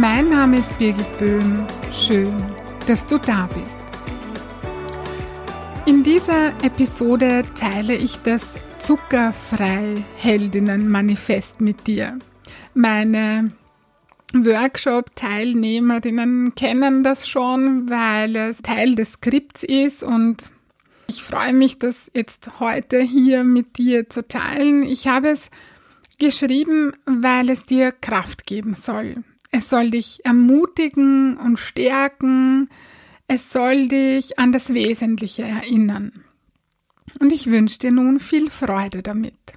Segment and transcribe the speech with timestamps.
[0.00, 1.66] Mein Name ist Birgit Böhm.
[1.90, 2.34] Schön,
[2.86, 3.86] dass du da bist.
[5.86, 8.42] In dieser Episode teile ich das
[8.78, 12.18] Zuckerfrei Heldinnen Manifest mit dir.
[12.74, 13.52] Meine
[14.34, 20.52] Workshop-Teilnehmerinnen kennen das schon, weil es Teil des Skripts ist und
[21.08, 24.82] ich freue mich, das jetzt heute hier mit dir zu teilen.
[24.82, 25.48] Ich habe es
[26.18, 29.24] geschrieben, weil es dir Kraft geben soll.
[29.56, 32.68] Es soll dich ermutigen und stärken.
[33.26, 36.12] Es soll dich an das Wesentliche erinnern.
[37.20, 39.54] Und ich wünsche dir nun viel Freude damit.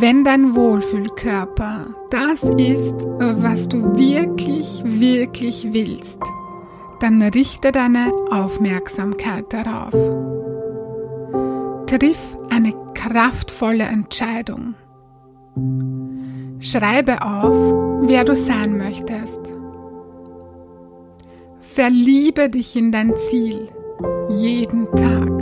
[0.00, 6.20] Wenn dein Wohlfühlkörper das ist, was du wirklich, wirklich willst,
[7.00, 9.92] dann richte deine Aufmerksamkeit darauf.
[11.86, 14.74] Triff eine kraftvolle Entscheidung.
[16.60, 19.52] Schreibe auf, wer du sein möchtest.
[21.58, 23.66] Verliebe dich in dein Ziel
[24.28, 25.38] jeden Tag.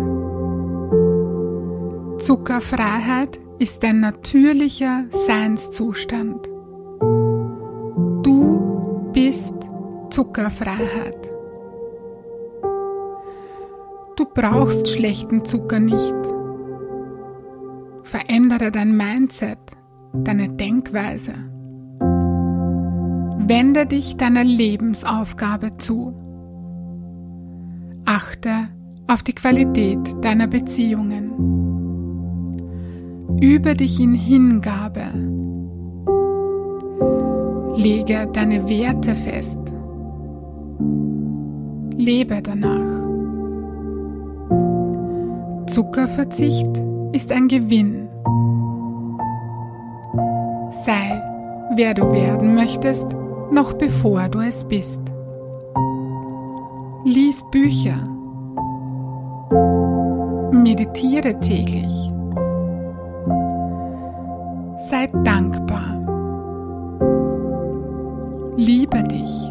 [2.22, 6.46] Zuckerfreiheit ist ein natürlicher Seinszustand.
[8.22, 9.54] Du bist
[10.10, 11.30] Zuckerfreiheit.
[14.16, 16.14] Du brauchst schlechten Zucker nicht.
[18.02, 19.58] Verändere dein Mindset,
[20.12, 21.32] deine Denkweise.
[23.48, 26.14] Wende dich deiner Lebensaufgabe zu.
[28.04, 28.68] Achte
[29.06, 31.65] auf die Qualität deiner Beziehungen.
[33.40, 35.02] Übe dich in Hingabe.
[37.76, 39.60] Lege deine Werte fest.
[41.98, 43.04] Lebe danach.
[45.66, 46.82] Zuckerverzicht
[47.12, 48.08] ist ein Gewinn.
[50.86, 51.22] Sei,
[51.74, 53.14] wer du werden möchtest,
[53.50, 55.02] noch bevor du es bist.
[57.04, 57.98] Lies Bücher.
[60.52, 62.15] Meditiere täglich.
[65.06, 66.02] Sei dankbar.
[68.56, 69.50] Liebe dich.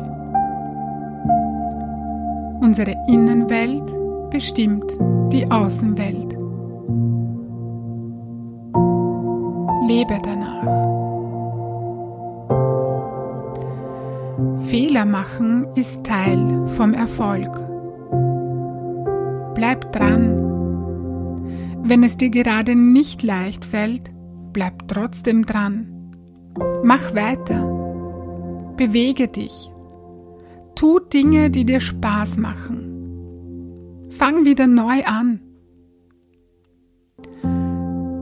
[2.62, 3.84] Unsere Innenwelt
[4.32, 4.98] bestimmt
[5.32, 6.34] die Außenwelt.
[9.88, 10.66] Lebe danach.
[14.68, 17.62] Fehler machen ist Teil vom Erfolg.
[19.54, 20.42] Bleib dran.
[21.84, 24.15] Wenn es dir gerade nicht leicht fällt,
[24.56, 25.86] bleib trotzdem dran.
[26.82, 27.62] Mach weiter.
[28.78, 29.70] Bewege dich.
[30.76, 34.08] Tu Dinge, die dir Spaß machen.
[34.10, 35.42] Fang wieder neu an.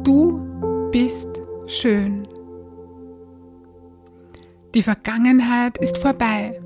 [0.04, 1.30] Du bist
[1.68, 2.24] schön.
[4.74, 6.60] Die Vergangenheit ist vorbei.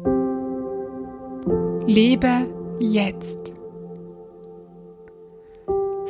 [1.86, 2.48] Lebe
[2.80, 3.54] jetzt.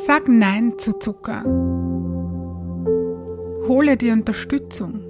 [0.06, 1.44] Sag Nein zu Zucker.
[3.68, 5.02] Hole dir Unterstützung.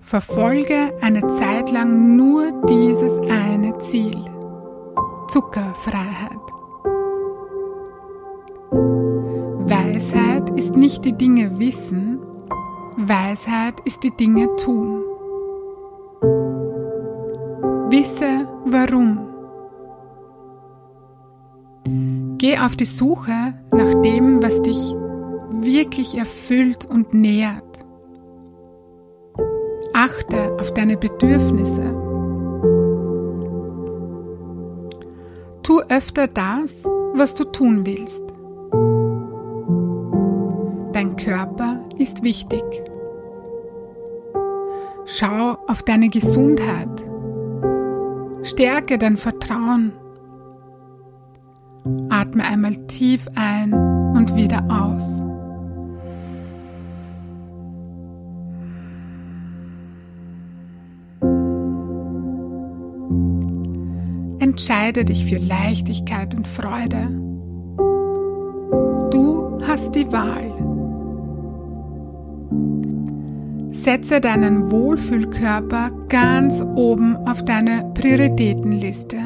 [0.00, 4.16] Verfolge eine Zeit lang nur dieses eine Ziel.
[5.28, 6.30] Zuckerfreiheit.
[9.66, 12.18] Weisheit ist nicht die Dinge wissen,
[12.96, 15.02] Weisheit ist die Dinge tun.
[17.90, 19.18] Wisse warum.
[22.38, 24.94] Geh auf die Suche nach dem, was dich
[25.60, 27.62] wirklich erfüllt und nährt.
[29.92, 31.82] Achte auf deine Bedürfnisse.
[35.62, 36.74] Tu öfter das,
[37.14, 38.22] was du tun willst.
[40.92, 42.62] Dein Körper ist wichtig.
[45.06, 46.88] Schau auf deine Gesundheit.
[48.42, 49.92] Stärke dein Vertrauen.
[52.10, 55.23] Atme einmal tief ein und wieder aus.
[64.54, 67.08] Entscheide dich für Leichtigkeit und Freude.
[69.10, 70.52] Du hast die Wahl.
[73.72, 79.16] Setze deinen Wohlfühlkörper ganz oben auf deine Prioritätenliste.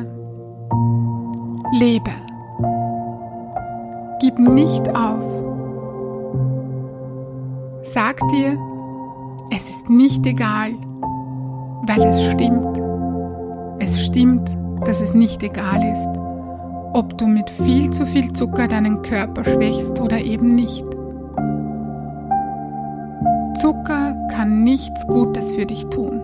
[1.79, 2.11] Lebe.
[4.23, 5.27] Gib nicht auf.
[7.83, 8.59] Sag dir,
[9.55, 10.71] es ist nicht egal,
[11.87, 12.81] weil es stimmt.
[13.79, 16.09] Es stimmt, dass es nicht egal ist,
[16.93, 20.85] ob du mit viel zu viel Zucker deinen Körper schwächst oder eben nicht.
[23.61, 26.21] Zucker kann nichts Gutes für dich tun.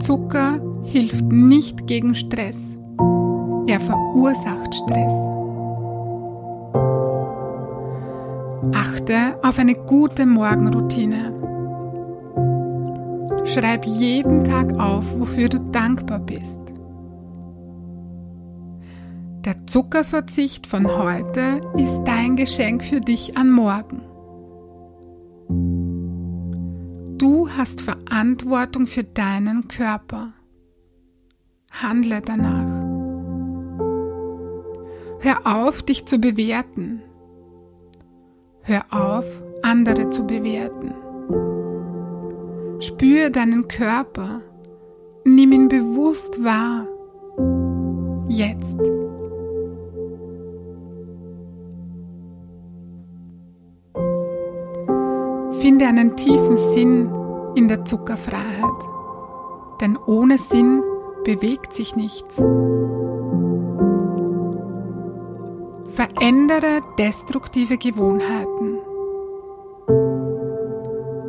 [0.00, 2.58] Zucker hilft nicht gegen Stress.
[3.66, 5.14] Er verursacht Stress.
[8.74, 11.32] Achte auf eine gute Morgenroutine.
[13.44, 16.65] Schreib jeden Tag auf, wofür du dankbar bist.
[19.46, 24.02] Der Zuckerverzicht von heute ist dein Geschenk für dich an morgen.
[27.16, 30.32] Du hast Verantwortung für deinen Körper.
[31.70, 32.86] Handle danach.
[35.20, 37.02] Hör auf, dich zu bewerten.
[38.62, 39.26] Hör auf,
[39.62, 40.92] andere zu bewerten.
[42.80, 44.40] Spüre deinen Körper.
[45.24, 46.88] Nimm ihn bewusst wahr.
[48.28, 49.05] Jetzt.
[55.66, 57.10] Finde einen tiefen Sinn
[57.56, 58.86] in der Zuckerfreiheit,
[59.80, 60.80] denn ohne Sinn
[61.24, 62.36] bewegt sich nichts.
[65.88, 68.78] Verändere destruktive Gewohnheiten.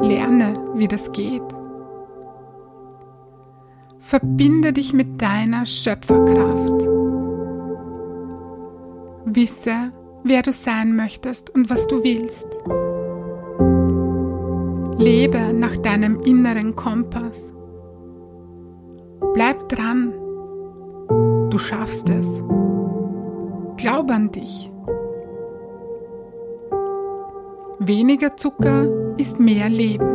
[0.01, 1.42] Lerne, wie das geht.
[3.98, 6.88] Verbinde dich mit deiner Schöpferkraft.
[9.25, 9.92] Wisse,
[10.24, 12.45] wer du sein möchtest und was du willst.
[14.97, 17.53] Lebe nach deinem inneren Kompass.
[19.33, 20.11] Bleib dran.
[21.51, 22.25] Du schaffst es.
[23.77, 24.71] Glaub an dich.
[27.79, 30.07] Weniger Zucker ist mehr Leben.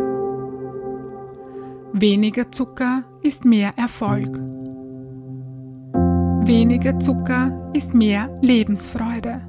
[1.93, 4.37] Weniger Zucker ist mehr Erfolg.
[6.45, 9.43] Weniger Zucker ist mehr Lebensfreude.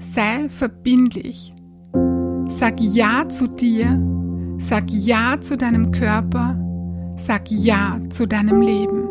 [0.00, 1.54] Sei verbindlich.
[2.62, 4.00] Sag Ja zu dir,
[4.58, 6.56] sag Ja zu deinem Körper,
[7.16, 9.02] sag Ja zu deinem Leben.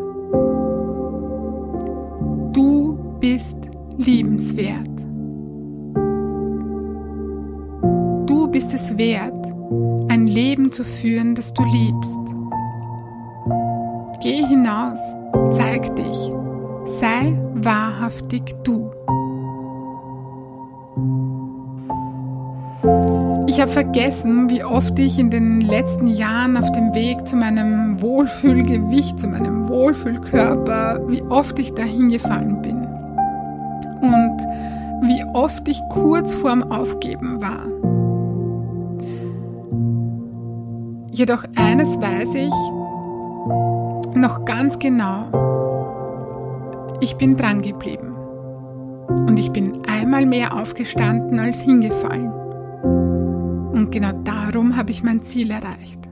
[2.54, 3.58] Du bist
[3.98, 4.88] liebenswert.
[8.26, 9.46] Du bist es wert,
[10.08, 12.36] ein Leben zu führen, das du liebst.
[14.24, 15.02] Geh hinaus,
[15.58, 16.32] zeig dich,
[17.02, 18.90] sei wahrhaftig du.
[23.52, 28.02] Ich habe vergessen, wie oft ich in den letzten Jahren auf dem Weg zu meinem
[28.02, 32.78] Wohlfühlgewicht, zu meinem Wohlfühlkörper, wie oft ich da hingefallen bin.
[34.02, 34.38] Und
[35.06, 37.68] wie oft ich kurz vorm Aufgeben war.
[41.12, 42.54] Jedoch eines weiß ich
[44.16, 45.26] noch ganz genau.
[47.02, 48.16] Ich bin dran geblieben.
[49.10, 52.41] Und ich bin einmal mehr aufgestanden als hingefallen.
[53.82, 56.06] Und genau darum habe ich mein Ziel erreicht.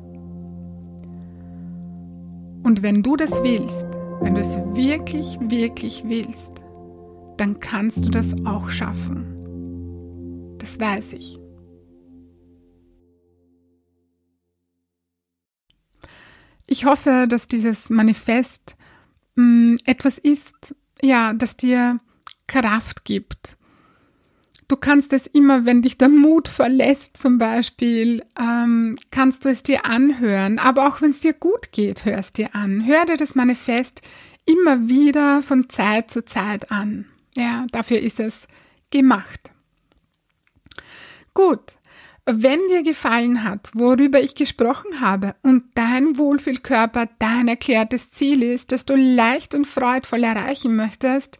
[2.63, 3.85] Und wenn du das willst,
[4.21, 6.63] wenn du es wirklich, wirklich willst,
[7.37, 10.57] dann kannst du das auch schaffen.
[10.57, 11.37] Das weiß ich.
[16.65, 18.77] Ich hoffe, dass dieses Manifest
[19.35, 21.99] mh, hm, etwas ist, ja, das dir
[22.47, 23.58] Kraft gibt,
[24.69, 29.63] Du kannst es immer, wenn dich der Mut verlässt zum Beispiel, ähm, kannst du es
[29.63, 30.59] dir anhören.
[30.59, 32.85] Aber auch wenn es dir gut geht, hörst dir an.
[32.85, 34.03] Hör dir das Manifest
[34.45, 37.05] immer wieder von Zeit zu Zeit an.
[37.35, 38.41] Ja, dafür ist es
[38.91, 39.49] gemacht.
[41.33, 41.77] Gut.
[42.25, 48.71] Wenn dir gefallen hat, worüber ich gesprochen habe und dein Wohlfühlkörper dein erklärtes Ziel ist,
[48.71, 51.39] das du leicht und freudvoll erreichen möchtest,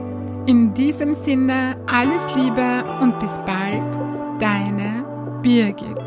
[0.47, 3.95] In diesem Sinne alles Liebe und bis bald,
[4.39, 5.05] deine
[5.43, 6.00] Birgit.